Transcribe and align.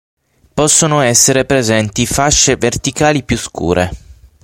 Possono 0.51 1.01
essere 1.01 1.45
presenti 1.45 2.07
fasce 2.07 2.55
verticali 2.55 3.21
più 3.21 3.37
scure. 3.37 3.91